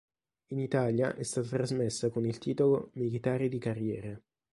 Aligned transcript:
In 0.47 0.57
Italia 0.57 1.13
è 1.13 1.21
stata 1.21 1.49
trasmessa 1.49 2.09
con 2.09 2.25
il 2.25 2.39
titolo 2.39 2.89
"Militari 2.93 3.49
di 3.49 3.59
carriera". 3.59 4.19